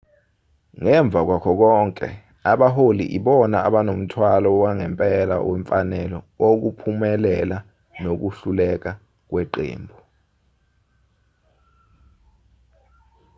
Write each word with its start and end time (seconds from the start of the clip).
ngemva 0.81 1.19
kwakho 1.27 1.51
konke 1.61 2.07
abaholi 2.51 3.05
ibona 3.17 3.57
abonomthwalo 3.67 4.49
wangempela 4.61 5.35
wemfanelo 5.47 6.19
wokuphumelela 6.41 7.57
nokuhluleka 8.03 8.91
kweqembu 9.29 9.97